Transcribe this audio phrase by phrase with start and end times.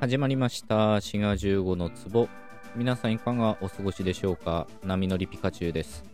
[0.00, 1.00] 始まりました。
[1.00, 2.28] 滋賀15の壺。
[2.76, 4.68] 皆さんいかがお過ごしでしょうか？
[4.84, 6.04] 波乗りピカチュウです。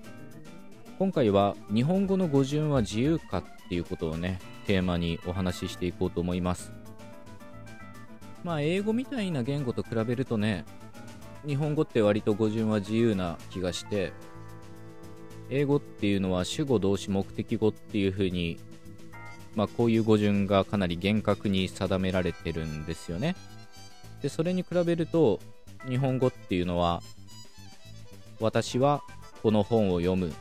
[0.98, 6.72] 今回は日本語の語順は自由かっていうことをねテーマにお話ししていこうと思います。
[8.42, 10.64] まあ英語みたいな言語と比べるとね
[11.46, 14.14] 日本語って割と語順は自由な気がして
[15.50, 18.58] 英語っていうのは主語動詞目的語っていう風に
[19.54, 23.36] まあこういう語順がかなり厳格に定められてるんですよね。
[24.24, 25.38] でそれに比べると
[25.86, 27.02] 日本語っていうのは
[28.40, 29.02] 私は
[29.42, 30.32] この本を読む。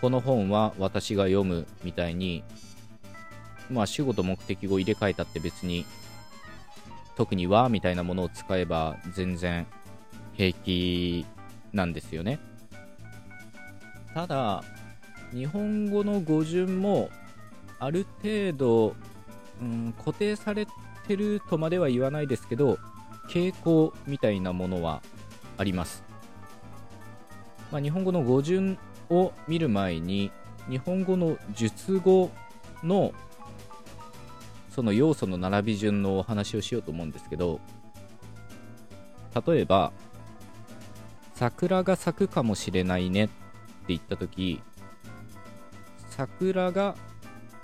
[0.00, 2.44] この本は私が読むみたいに
[3.70, 5.84] まあ主語と目的語入れ替えたって別に
[7.14, 9.66] 特にはみたいなものを使えば全然
[10.32, 11.26] 平気
[11.74, 12.38] なんですよね。
[14.14, 14.64] ただ
[15.34, 17.10] 日本語の語順も
[17.80, 18.96] ある程度、
[19.60, 20.66] うん、固定され
[21.08, 22.78] てるとまでは言わないですけど
[23.28, 25.02] 傾向みたいなものは
[25.56, 26.04] あります、
[27.72, 28.78] まあ、日本語の語順
[29.08, 30.30] を見る前に
[30.68, 32.30] 日本語の述語
[32.84, 33.12] の
[34.70, 37.58] その要素の並び順のお話をしようと思うんですけど
[39.46, 39.92] 例えば
[41.34, 43.34] 桜が咲くかもしれないねって
[43.88, 44.60] 言った時
[46.10, 46.96] 桜が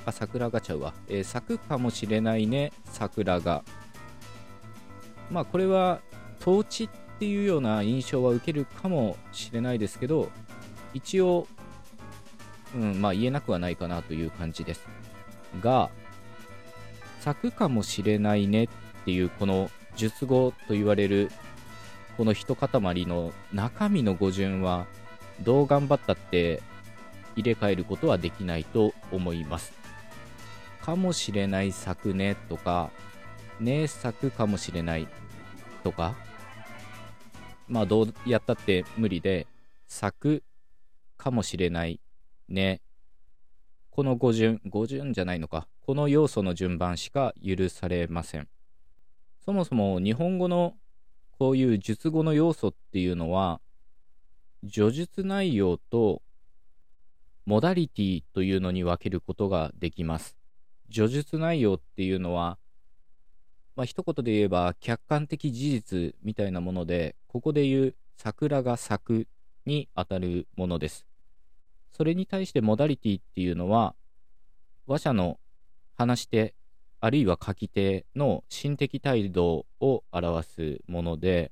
[0.07, 2.73] あ桜がちゃうわ、えー、咲くかもしれないね。
[2.85, 3.65] 桜が。
[5.31, 6.01] まあこれは
[6.41, 6.89] 統治っ
[7.19, 10.31] ていうような印象は受けるかもしれないですけど
[10.93, 11.47] 一応、
[12.75, 14.87] うんまあ、言えなくはないかなという感じです。
[15.61, 15.91] が
[17.21, 18.69] 咲くかもしれないねっ
[19.05, 21.31] ていうこの術語と言われる
[22.17, 22.69] この一塊
[23.07, 24.87] の中身の語順は
[25.41, 26.63] どう頑張ったって
[27.37, 29.73] 入れ替えることはできないと思います。
[30.85, 32.91] かもしれない咲くねとか
[33.59, 35.09] ね咲くかもしれない
[35.83, 36.15] とか
[37.69, 39.47] まあどうやったって無理で
[39.87, 40.43] 咲く
[41.17, 42.01] かもしれない
[42.49, 42.83] ね。
[43.91, 45.67] この語順語順じゃないのか。
[45.81, 48.49] この要素の順番しか許されません。
[49.43, 50.75] そもそも日本語の
[51.39, 53.61] こういう述語の要素っていうのは
[54.67, 56.21] 叙述内容と
[57.47, 60.44] モダリティというのに分けることができます。
[60.91, 62.59] 叙述内容っていうのは
[63.77, 69.29] まあ、一言で言えば客観的事実みたいなもので、ここで言う桜が咲く
[69.67, 71.07] にあたるものです。
[71.93, 73.95] それに対してモダリティっていうのは、
[74.87, 75.41] 話者の
[75.97, 76.55] 話し手、
[77.01, 81.51] あるいは書き手の心的態度を表すもので、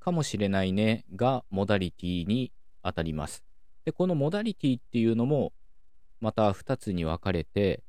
[0.00, 2.50] かもしれないねがモダリティに
[2.82, 3.44] あたります。
[3.84, 5.52] で、このモダリティっていうのも、
[6.20, 7.82] また2つに分かれて、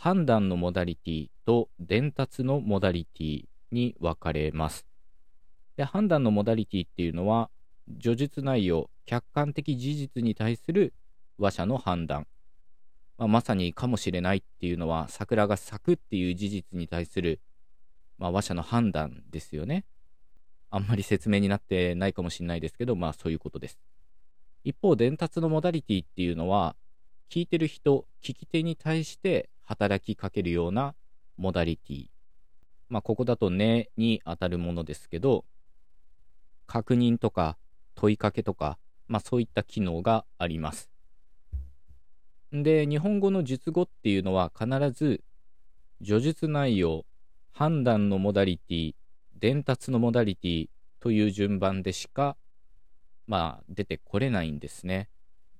[0.00, 4.86] 判断のモダリティと伝達のモダリティに分かれます。
[5.76, 7.50] で判断のモダリティっていうのは、
[8.00, 10.94] 叙述内容、客観的事実に対する
[11.36, 12.28] 話者の判断。
[13.18, 17.40] まあ、まさにかもしれないっていうのは、桜が咲くっていう事実に対する、
[18.18, 19.84] まあ、話者の判断ですよね。
[20.70, 23.80] あんまり説明になってないかもしれないですけど、まあそういうことです。
[24.62, 26.76] 一方、伝達のモダリティっていうのは、
[27.30, 30.94] 聞いてる人、聞き手に対して働きかけるような
[31.36, 32.06] モダリティ。
[32.88, 35.44] まあ、ここだとねに当たるものですけど、
[36.66, 37.58] 確認とか
[37.94, 40.90] 問いかけとか、まあ、そういった機能があります。
[42.50, 45.22] で、日本語の述語っていうのは必ず、
[46.02, 47.04] 叙述内容、
[47.52, 48.94] 判断のモダリティ、
[49.38, 50.68] 伝達のモダリティ
[50.98, 52.38] という順番でしか、
[53.26, 55.10] まあ、出てこれないんですね。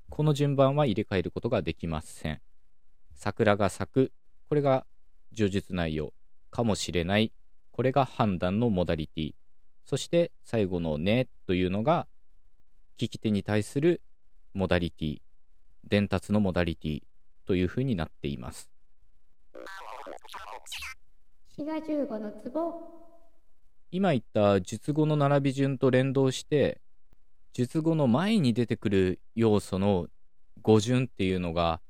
[0.08, 2.40] この順番は入れ替えることができません。
[3.18, 4.12] 桜が咲く、
[4.48, 4.86] これが
[5.36, 6.14] 叙述内容
[6.50, 7.30] かもしれない、
[7.70, 9.34] これが判断のモダリティ。
[9.84, 12.08] そして最後のねというのが、
[12.98, 14.00] 聞き手に対する
[14.54, 15.18] モダリティ、
[15.86, 17.02] 伝達のモダリティ。
[17.48, 18.70] というふうになっています。
[23.90, 26.78] 今言った述語の並び順と連動して
[27.54, 30.08] 述語の前に出てくる要素の
[30.60, 31.80] 語順っていうのが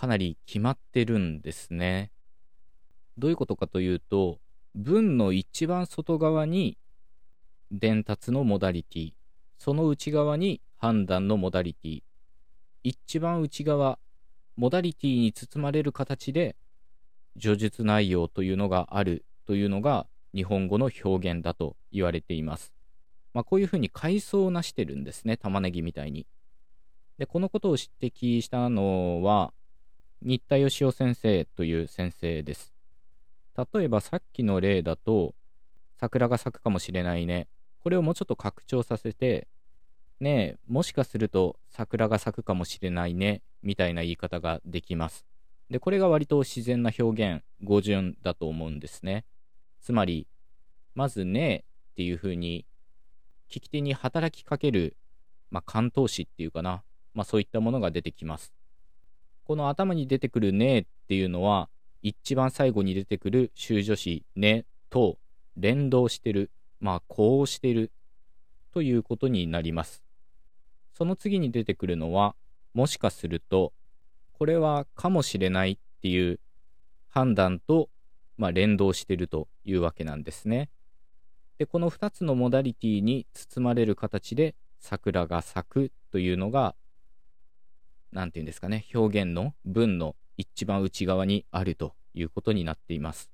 [0.00, 2.10] かなり決まってるんですね。
[3.18, 4.38] どういうことかというと、
[4.74, 6.78] 文の一番外側に
[7.70, 9.12] 伝達のモダリティ、
[9.58, 12.02] その内側に判断のモダリティ、
[12.82, 13.98] 一番内側、
[14.56, 16.56] モダリティに包まれる形で
[17.38, 22.72] 叙述内容というのがあるというのが日本語の表現だと言われています。
[23.34, 26.26] まあ、こういうふうに階層をなしてるんですね、玉ねぎみたいに。
[27.18, 29.52] で、このことを指摘したのは、
[30.22, 32.74] 新田義雄先生という先生です。
[33.56, 35.34] 例えばさっきの例だと、
[35.98, 37.48] 桜が咲くかもしれないね。
[37.82, 39.48] これをもうちょっと拡張させて、
[40.20, 45.24] ねえ、もしかすると桜が咲くかもしれないね、みたいな言い方ができます。
[45.70, 49.24] で、これが割と自然な表現、語順だと思うんですね。
[49.80, 50.26] つまり、
[50.94, 52.66] まずねえっていう風に、
[53.48, 54.98] 聞き手に働きかける、
[55.50, 56.82] まあ、関東詞っていうかな、
[57.14, 58.52] まあ、そういったものが出てきます。
[59.50, 61.68] この頭に出てくるねっていうのは、
[62.02, 65.18] 一番最後に出てくる修助詞ねと
[65.56, 67.90] 連動してる、まあ、こうしてる
[68.72, 70.04] ということになります。
[70.94, 72.36] その次に出てくるのは、
[72.74, 73.72] もしかすると、
[74.34, 76.38] これはかもしれないっていう
[77.08, 77.88] 判断と、
[78.36, 80.70] まあ、連動してるというわけなんですね。
[81.58, 86.76] で、この2つのモダリティに包まれる形で桜が咲くというのが、
[88.12, 93.30] 何て言うんですかね、表現の文の一番内側にあるということになっています。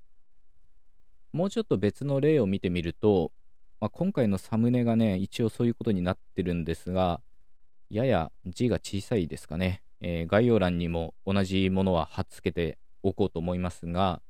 [1.33, 3.31] もうちょっと別の例を見てみると、
[3.79, 7.21] まあ、今回のサムネがね、一応そういうことになってるんですが、
[7.89, 9.83] やや字が小さいですかね。
[10.01, 14.21] えー、概要欄にも同じものは貼っつけておこうと思いますが、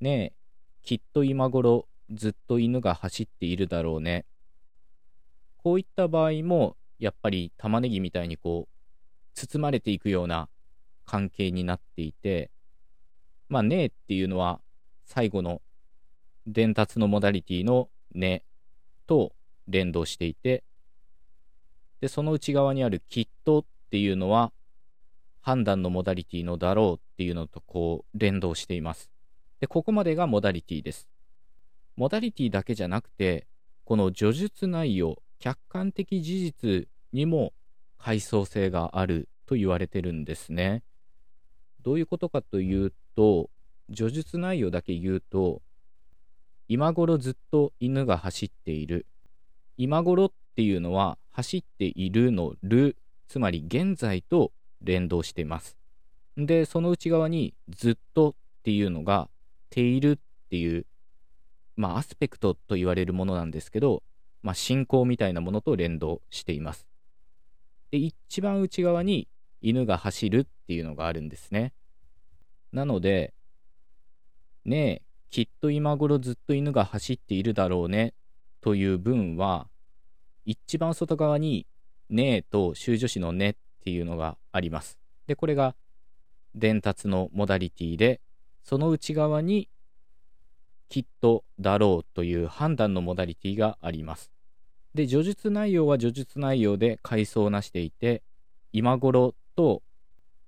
[0.00, 0.32] ねえ、
[0.82, 4.24] きっと今頃ずっと犬が走っているだろうね。
[5.58, 8.77] こういった場合も、やっぱり玉ねぎみたいにこう、
[9.34, 10.48] 包まれていくような
[11.04, 12.50] 関係になっていて、
[13.48, 14.60] まあ、ねえっていうのは
[15.06, 15.62] 最後の
[16.46, 18.42] 伝達のモダリティのね
[19.06, 19.32] と
[19.66, 20.64] 連動していて、
[22.00, 24.52] で、その内側にあるきっとっていうのは
[25.40, 29.10] 判断のモダリティのだろうっていうのとこう連動しています。
[29.60, 31.08] で、ここまでがモダリティです。
[31.96, 33.46] モダリティだけじゃなくて、
[33.84, 37.52] この叙述内容、客観的事実にも
[37.98, 40.82] 階層性があると言われてるんですね。
[41.82, 43.50] どういうことかというと、
[43.90, 45.62] 叙述内容だけ言うと、
[46.68, 49.06] 今頃ずっと犬が走っている。
[49.76, 52.96] 今頃っていうのは走っているのる、
[53.28, 54.52] つまり現在と
[54.82, 55.76] 連動しています。
[56.36, 59.28] で、その内側にずっとっていうのが、
[59.70, 60.18] ているっ
[60.50, 60.86] ていう、
[61.76, 64.02] まあ、アスペクトと言われるものなんですけど、
[64.42, 66.87] まあ、進行みたいなものと連動しています。
[67.90, 69.28] で、一番内側に
[69.60, 71.72] 犬が走るっていうのがあるんですね。
[72.72, 73.34] なので、
[74.64, 78.14] ねえ、きっと今頃ずっと犬が走っているだろうね
[78.60, 79.68] という文は、
[80.44, 81.66] 一番外側に
[82.08, 83.54] ねえと修助詞のねっ
[83.84, 84.98] ていうのがあります。
[85.26, 85.74] で、これが
[86.54, 88.20] 伝達のモダリティで、
[88.64, 89.68] その内側に
[90.88, 94.30] きっとだろうという判断のモダリティがあります。
[94.98, 98.20] で、叙述内容は叙述内容で階層をなしていて、
[98.72, 99.80] 今頃と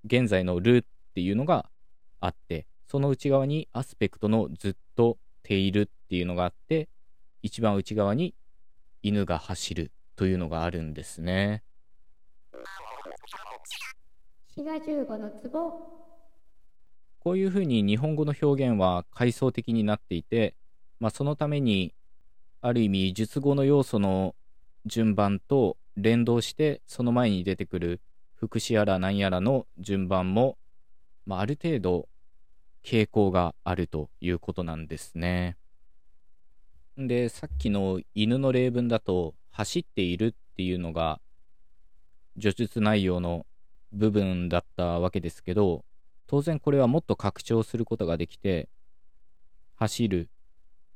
[0.05, 1.71] 現在のるっていうのが
[2.19, 6.89] あって、その内側にアスペクトのずっとているっていうのがあって、
[7.43, 8.35] 一番内側に
[9.05, 11.63] 犬が走るというのがあるんですね。
[14.49, 16.01] 滋賀15の壺
[17.21, 20.57] こういうふうに日本語の表現は階層的になっていて、
[20.99, 21.95] まあ、そのために
[22.63, 24.35] ある意味述語の要素の
[24.87, 28.01] 順番と連動してその前に出てくる
[28.35, 30.57] 副詞やら何やらの順番も、
[31.27, 32.09] まあ、ある程度
[32.85, 35.57] 傾向があるということなんですね。
[36.97, 41.21] でさっきの犬の例文だと走っているっていうのが
[42.37, 43.47] 叙述内容の
[43.93, 45.85] 部分だったわけですけど、
[46.27, 48.69] 当然これはもっと拡張することができて、
[49.75, 50.31] 走る、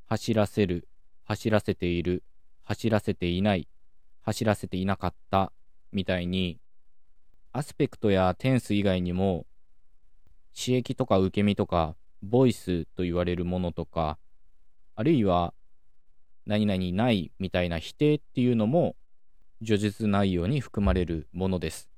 [0.06, 0.88] 走らせる、
[1.24, 2.22] 走らせている、
[2.62, 3.68] 走らせていない、
[4.24, 5.52] 走らせていなかった
[5.92, 6.58] みたいに、
[7.52, 9.46] アスペクトやテンス以外にも、
[10.58, 14.18] 刺激とか受け身とか、ボイスと言われるものとか、
[14.96, 15.52] あるいは、
[16.46, 18.96] 何々ないみたいな否定っていうのも、
[19.60, 21.90] 叙述内容に含まれるものです。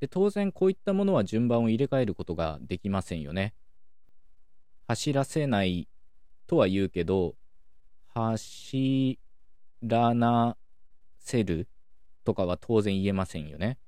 [0.00, 3.54] で当然こういったものは順番を入れ替えることができませんよね。
[4.88, 5.88] 走らせない
[6.46, 7.36] とは言うけど、
[8.08, 9.20] 走
[9.82, 10.56] らな
[11.30, 11.68] せる
[12.24, 13.78] とかは当然言えませんよね。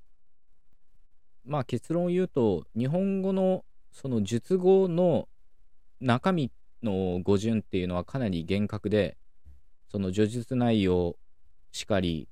[1.44, 5.28] まあ結論を言うと、日本語のその述語の
[6.00, 9.16] 中身の語順っていうのはかなり厳格で、
[9.90, 11.16] その叙述内容
[11.72, 12.28] しかり、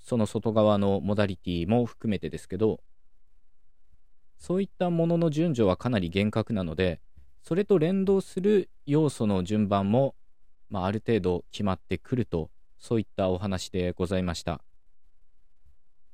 [0.00, 2.80] その外側のモダリティも含めてですけど、
[4.38, 7.00] そういったものの順序はかなり厳格なので、
[7.42, 10.14] それと連動する要素の順番も、
[10.70, 12.50] まあ、ある程度決まってくると、
[12.84, 14.60] そういったお話でございました。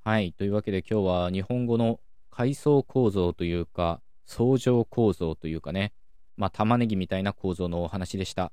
[0.05, 0.33] はい。
[0.33, 1.99] というわけで今日は日本語の
[2.31, 5.93] 階層構造というか、相乗構造というかね、
[6.37, 8.53] まあ、玉ねぎみたいな構造のお話でした。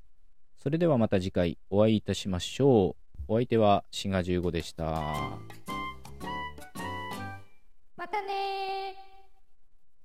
[0.57, 3.23] それではまた次回お会いいたしましょう。
[3.27, 4.85] お相手はシガ15でした。
[7.95, 8.56] またね